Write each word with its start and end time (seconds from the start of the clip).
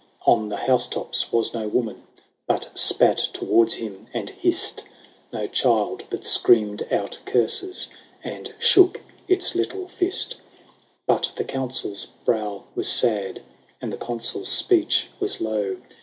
On 0.25 0.49
the 0.49 0.57
house 0.57 0.87
tops 0.89 1.31
was 1.31 1.53
no 1.53 1.67
woman 1.67 2.01
But 2.47 2.71
spat 2.73 3.17
towards 3.33 3.75
him 3.75 4.07
and 4.15 4.31
hissed; 4.31 4.89
No 5.31 5.45
child 5.45 6.05
but 6.09 6.25
screamed 6.25 6.87
out 6.91 7.19
curses. 7.23 7.87
And 8.23 8.51
shook 8.57 9.01
its 9.27 9.53
little 9.53 9.87
fist. 9.89 10.37
XXVI. 10.37 10.39
But 11.05 11.31
the 11.35 11.43
Consul's 11.43 12.07
brow 12.25 12.63
was 12.73 12.87
sad. 12.87 13.43
And 13.79 13.93
the 13.93 13.97
Consul's 13.97 14.49
speech 14.49 15.07
was 15.19 15.39
low. 15.39 15.77